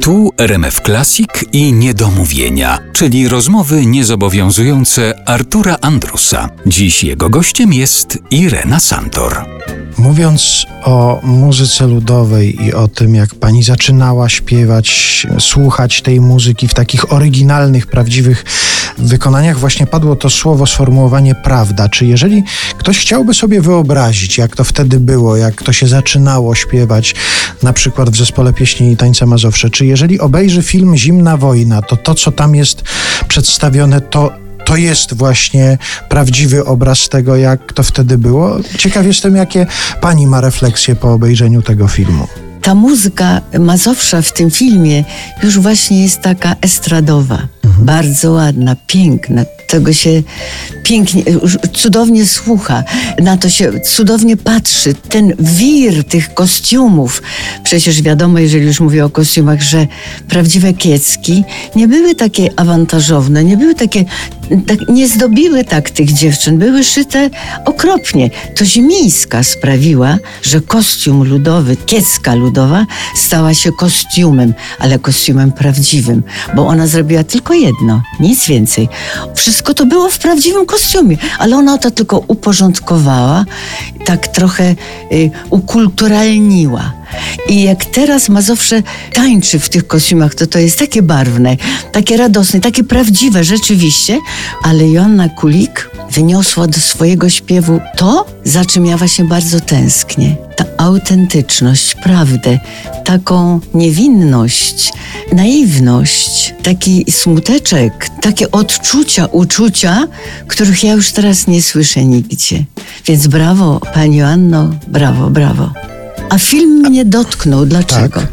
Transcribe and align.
Tu 0.00 0.30
RMF 0.38 0.80
Classic 0.80 1.28
i 1.52 1.72
Niedomówienia, 1.72 2.78
czyli 2.92 3.28
rozmowy 3.28 3.86
niezobowiązujące 3.86 5.28
Artura 5.28 5.76
Andrusa. 5.80 6.48
Dziś 6.66 7.04
jego 7.04 7.30
gościem 7.30 7.72
jest 7.72 8.18
Irena 8.30 8.80
Santor. 8.80 9.44
Mówiąc 9.98 10.66
o 10.84 11.20
muzyce 11.22 11.86
ludowej 11.86 12.64
i 12.64 12.74
o 12.74 12.88
tym, 12.88 13.14
jak 13.14 13.34
pani 13.34 13.62
zaczynała 13.62 14.28
śpiewać, 14.28 15.26
słuchać 15.38 16.02
tej 16.02 16.20
muzyki 16.20 16.68
w 16.68 16.74
takich 16.74 17.12
oryginalnych, 17.12 17.86
prawdziwych 17.86 18.44
wykonaniach, 18.98 19.58
właśnie 19.58 19.86
padło 19.86 20.16
to 20.16 20.30
słowo, 20.30 20.66
sformułowanie 20.66 21.34
prawda. 21.34 21.88
Czy 21.88 22.06
jeżeli 22.06 22.44
ktoś 22.78 22.98
chciałby 22.98 23.34
sobie 23.34 23.60
wyobrazić, 23.60 24.38
jak 24.38 24.56
to 24.56 24.64
wtedy 24.64 25.00
było, 25.00 25.36
jak 25.36 25.62
to 25.62 25.72
się 25.72 25.86
zaczynało 25.86 26.54
śpiewać, 26.54 27.14
na 27.62 27.72
przykład 27.72 28.10
w 28.10 28.16
zespole 28.16 28.52
pieśni 28.52 28.92
i 28.92 28.96
tańca 28.96 29.26
Mazowsze, 29.26 29.70
czy 29.70 29.86
jeżeli 29.86 30.20
obejrzy 30.20 30.62
film 30.62 30.96
Zimna 30.96 31.36
Wojna, 31.36 31.82
to 31.82 31.96
to, 31.96 32.14
co 32.14 32.32
tam 32.32 32.54
jest 32.54 32.82
przedstawione, 33.28 34.00
to 34.00 34.44
to 34.64 34.76
jest 34.76 35.14
właśnie 35.14 35.78
prawdziwy 36.08 36.64
obraz 36.64 37.08
tego, 37.08 37.36
jak 37.36 37.72
to 37.72 37.82
wtedy 37.82 38.18
było. 38.18 38.56
Ciekaw 38.78 39.06
jestem, 39.06 39.36
jakie 39.36 39.66
pani 40.00 40.26
ma 40.26 40.40
refleksje 40.40 40.96
po 40.96 41.12
obejrzeniu 41.12 41.62
tego 41.62 41.88
filmu. 41.88 42.43
Ta 42.64 42.74
muzyka 42.74 43.40
Mazowsza 43.58 44.22
w 44.22 44.32
tym 44.32 44.50
filmie 44.50 45.04
już 45.42 45.58
właśnie 45.58 46.02
jest 46.02 46.20
taka 46.20 46.56
estradowa. 46.60 47.38
Mhm. 47.64 47.84
Bardzo 47.84 48.32
ładna, 48.32 48.76
piękna. 48.86 49.44
Tego 49.68 49.92
się 49.92 50.22
pięknie, 50.84 51.22
cudownie 51.72 52.26
słucha, 52.26 52.84
na 53.18 53.36
to 53.36 53.50
się 53.50 53.80
cudownie 53.80 54.36
patrzy. 54.36 54.94
Ten 54.94 55.32
wir 55.38 56.04
tych 56.04 56.34
kostiumów. 56.34 57.22
Przecież 57.64 58.02
wiadomo, 58.02 58.38
jeżeli 58.38 58.66
już 58.66 58.80
mówię 58.80 59.04
o 59.04 59.10
kostiumach, 59.10 59.62
że 59.62 59.86
prawdziwe 60.28 60.72
kiecki 60.72 61.44
nie 61.76 61.88
były 61.88 62.14
takie 62.14 62.48
awantażowne, 62.56 63.44
nie 63.44 63.56
były 63.56 63.74
takie, 63.74 64.04
tak, 64.66 64.88
nie 64.88 65.08
zdobiły 65.08 65.64
tak 65.64 65.90
tych 65.90 66.12
dziewczyn, 66.12 66.58
były 66.58 66.84
szyte 66.84 67.30
okropnie. 67.64 68.30
To 68.56 68.64
Zimińska 68.64 69.42
sprawiła, 69.42 70.18
że 70.42 70.60
kostium 70.60 71.24
ludowy, 71.24 71.76
kiecka 71.76 72.34
ludowa 72.34 72.86
stała 73.16 73.54
się 73.54 73.72
kostiumem, 73.72 74.54
ale 74.78 74.98
kostiumem 74.98 75.52
prawdziwym, 75.52 76.22
bo 76.56 76.66
ona 76.66 76.86
zrobiła 76.86 77.24
tylko 77.24 77.54
jedno, 77.54 78.02
nic 78.20 78.46
więcej. 78.46 78.88
Wszystko 79.34 79.74
to 79.74 79.86
było 79.86 80.10
w 80.10 80.18
prawdziwym 80.18 80.66
kostiumie, 80.66 80.73
ale 81.38 81.56
ona 81.56 81.78
to 81.78 81.90
tylko 81.90 82.24
uporządkowała, 82.28 83.44
tak 84.04 84.28
trochę 84.28 84.74
y, 85.12 85.30
ukulturalniła. 85.50 86.92
I 87.48 87.62
jak 87.62 87.84
teraz 87.84 88.28
Mazowsze 88.28 88.82
tańczy 89.12 89.58
w 89.58 89.68
tych 89.68 89.86
kostiumach, 89.86 90.34
to 90.34 90.46
to 90.46 90.58
jest 90.58 90.78
takie 90.78 91.02
barwne, 91.02 91.56
takie 91.92 92.16
radosne, 92.16 92.60
takie 92.60 92.84
prawdziwe 92.84 93.44
rzeczywiście, 93.44 94.18
ale 94.62 94.88
Joanna 94.88 95.28
Kulik 95.28 95.90
wyniosła 96.10 96.66
do 96.66 96.80
swojego 96.80 97.30
śpiewu 97.30 97.80
to, 97.96 98.26
za 98.44 98.64
czym 98.64 98.86
ja 98.86 98.96
właśnie 98.96 99.24
bardzo 99.24 99.60
tęsknię. 99.60 100.43
Ta 100.56 100.64
autentyczność, 100.76 101.94
prawdę, 101.94 102.58
taką 103.04 103.60
niewinność, 103.74 104.92
naiwność, 105.32 106.54
taki 106.62 107.04
smuteczek, 107.10 108.08
takie 108.22 108.50
odczucia, 108.50 109.26
uczucia, 109.26 110.08
których 110.46 110.84
ja 110.84 110.92
już 110.92 111.12
teraz 111.12 111.46
nie 111.46 111.62
słyszę 111.62 112.04
nigdzie. 112.04 112.64
Więc 113.06 113.26
brawo, 113.26 113.80
Pani 113.94 114.16
Joanno, 114.16 114.70
brawo, 114.88 115.30
brawo. 115.30 115.70
A 116.28 116.38
film 116.38 116.88
mnie 116.88 117.04
dotknął. 117.04 117.66
Dlaczego? 117.66 118.20
Tak. 118.20 118.28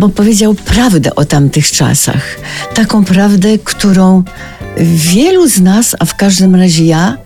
Bo 0.00 0.08
powiedział 0.08 0.54
prawdę 0.54 1.14
o 1.14 1.24
tamtych 1.24 1.70
czasach. 1.70 2.22
Taką 2.74 3.04
prawdę, 3.04 3.58
którą 3.58 4.22
wielu 4.94 5.48
z 5.48 5.60
nas, 5.60 5.96
a 5.98 6.04
w 6.04 6.16
każdym 6.16 6.54
razie 6.54 6.84
ja, 6.84 7.16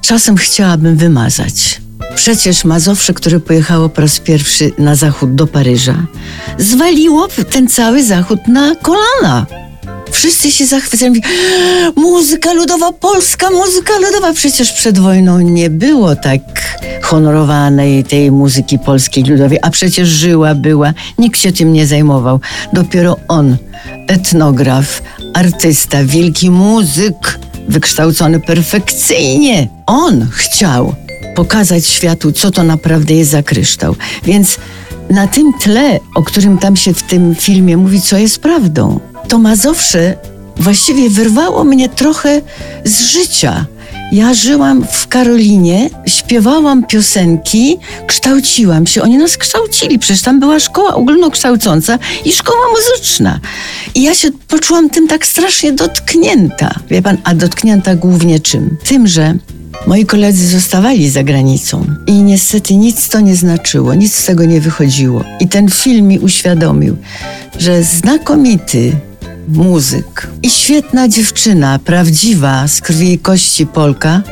czasem 0.00 0.36
chciałabym 0.36 0.96
wymazać. 0.96 1.80
Przecież 2.20 2.64
Mazowsze, 2.64 3.14
które 3.14 3.40
pojechało 3.40 3.88
po 3.88 4.00
raz 4.00 4.20
pierwszy 4.20 4.72
na 4.78 4.94
zachód 4.94 5.34
do 5.34 5.46
Paryża, 5.46 6.06
zwaliło 6.58 7.28
ten 7.50 7.68
cały 7.68 8.04
zachód 8.04 8.48
na 8.48 8.74
kolana. 8.74 9.46
Wszyscy 10.10 10.50
się 10.50 10.66
zachwycali. 10.66 11.22
Muzyka 11.96 12.52
ludowa 12.52 12.92
polska, 12.92 13.50
muzyka 13.50 13.92
ludowa. 13.98 14.32
Przecież 14.32 14.72
przed 14.72 14.98
wojną 14.98 15.40
nie 15.40 15.70
było 15.70 16.16
tak 16.16 16.40
honorowanej 17.02 18.04
tej 18.04 18.30
muzyki 18.30 18.78
polskiej 18.78 19.24
ludowej, 19.24 19.58
a 19.62 19.70
przecież 19.70 20.08
żyła, 20.08 20.54
była. 20.54 20.92
Nikt 21.18 21.40
się 21.40 21.52
tym 21.52 21.72
nie 21.72 21.86
zajmował. 21.86 22.40
Dopiero 22.72 23.16
on, 23.28 23.56
etnograf, 24.08 25.02
artysta, 25.34 26.04
wielki 26.04 26.50
muzyk, 26.50 27.38
wykształcony 27.68 28.40
perfekcyjnie. 28.40 29.68
On 29.86 30.28
chciał 30.32 30.94
pokazać 31.34 31.86
światu, 31.86 32.32
co 32.32 32.50
to 32.50 32.62
naprawdę 32.62 33.14
jest 33.14 33.30
za 33.30 33.42
kryształ. 33.42 33.96
Więc 34.24 34.56
na 35.10 35.26
tym 35.26 35.52
tle, 35.62 36.00
o 36.14 36.22
którym 36.22 36.58
tam 36.58 36.76
się 36.76 36.94
w 36.94 37.02
tym 37.02 37.34
filmie 37.34 37.76
mówi, 37.76 38.00
co 38.00 38.16
jest 38.16 38.38
prawdą, 38.38 39.00
to 39.28 39.38
Mazowsze 39.38 40.16
właściwie 40.56 41.10
wyrwało 41.10 41.64
mnie 41.64 41.88
trochę 41.88 42.40
z 42.84 43.02
życia. 43.02 43.66
Ja 44.12 44.34
żyłam 44.34 44.86
w 44.92 45.08
Karolinie, 45.08 45.90
śpiewałam 46.06 46.86
piosenki, 46.86 47.78
kształciłam 48.06 48.86
się. 48.86 49.02
Oni 49.02 49.18
nas 49.18 49.36
kształcili, 49.36 49.98
przecież 49.98 50.22
tam 50.22 50.40
była 50.40 50.60
szkoła 50.60 50.94
ogólnokształcąca 50.94 51.98
i 52.24 52.32
szkoła 52.32 52.58
muzyczna. 52.70 53.40
I 53.94 54.02
ja 54.02 54.14
się 54.14 54.28
poczułam 54.48 54.90
tym 54.90 55.08
tak 55.08 55.26
strasznie 55.26 55.72
dotknięta. 55.72 56.74
Wie 56.90 57.02
pan, 57.02 57.16
a 57.24 57.34
dotknięta 57.34 57.94
głównie 57.94 58.40
czym? 58.40 58.76
Tym, 58.84 59.06
że 59.06 59.34
Moi 59.86 60.06
koledzy 60.06 60.48
zostawali 60.48 61.10
za 61.10 61.22
granicą 61.22 61.86
i 62.06 62.12
niestety 62.12 62.76
nic 62.76 63.08
to 63.08 63.20
nie 63.20 63.36
znaczyło, 63.36 63.94
nic 63.94 64.14
z 64.14 64.24
tego 64.24 64.44
nie 64.44 64.60
wychodziło. 64.60 65.24
I 65.40 65.48
ten 65.48 65.68
film 65.68 66.08
mi 66.08 66.18
uświadomił, 66.18 66.96
że 67.58 67.82
znakomity 67.82 68.92
muzyk 69.48 70.28
i 70.42 70.50
świetna 70.50 71.08
dziewczyna, 71.08 71.78
prawdziwa, 71.78 72.68
z 72.68 72.80
krwi 72.80 73.12
i 73.12 73.18
kości 73.18 73.66
Polka, 73.66 74.22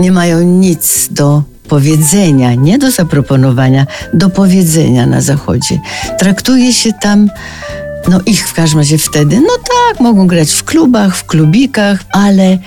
nie 0.00 0.12
mają 0.12 0.42
nic 0.42 1.08
do 1.10 1.42
powiedzenia, 1.68 2.54
nie 2.54 2.78
do 2.78 2.90
zaproponowania, 2.90 3.86
do 4.14 4.30
powiedzenia 4.30 5.06
na 5.06 5.20
Zachodzie. 5.20 5.80
Traktuje 6.18 6.72
się 6.72 6.92
tam 6.92 7.30
no 8.08 8.20
ich 8.26 8.48
w 8.48 8.54
każdym 8.54 8.78
razie 8.78 8.98
wtedy, 8.98 9.40
no 9.40 9.52
tak, 9.58 10.00
mogą 10.00 10.26
grać 10.26 10.52
w 10.52 10.64
klubach, 10.64 11.16
w 11.16 11.24
klubikach, 11.24 12.04
ale 12.12 12.58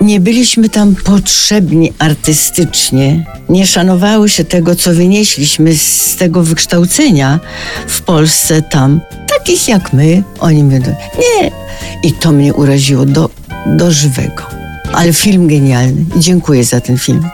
nie 0.00 0.20
byliśmy 0.20 0.68
tam 0.68 0.94
potrzebni 0.94 1.92
artystycznie, 1.98 3.24
nie 3.48 3.66
szanowały 3.66 4.28
się 4.28 4.44
tego, 4.44 4.76
co 4.76 4.94
wynieśliśmy 4.94 5.76
z 5.76 6.16
tego 6.16 6.42
wykształcenia 6.42 7.40
w 7.86 8.02
Polsce 8.02 8.62
tam, 8.62 9.00
takich 9.26 9.68
jak 9.68 9.92
my. 9.92 10.22
Oni 10.40 10.64
mówią, 10.64 10.80
nie. 11.18 11.50
I 12.02 12.12
to 12.12 12.32
mnie 12.32 12.54
uraziło 12.54 13.06
do, 13.06 13.30
do 13.66 13.92
żywego. 13.92 14.42
Ale 14.92 15.12
film 15.12 15.48
genialny. 15.48 16.04
Dziękuję 16.16 16.64
za 16.64 16.80
ten 16.80 16.98
film. 16.98 17.28